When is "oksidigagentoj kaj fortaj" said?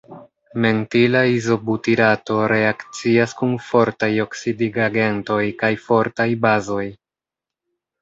4.27-6.31